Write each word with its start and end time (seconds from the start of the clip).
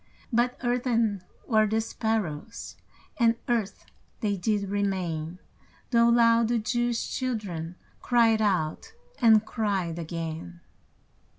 But 0.33 0.57
earthen 0.63 1.21
were 1.45 1.67
the 1.67 1.79
sparrows, 1.79 2.75
And 3.19 3.35
earth 3.47 3.85
they 4.21 4.35
did 4.35 4.67
remain, 4.67 5.37
Though 5.91 6.09
loud 6.09 6.47
the 6.47 6.57
Jewish 6.57 7.15
children 7.15 7.75
Cried 8.01 8.41
out, 8.41 8.93
and 9.21 9.45
cried 9.45 9.99
again. 9.99 10.61